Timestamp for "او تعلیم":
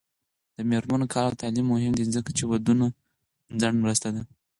1.31-1.65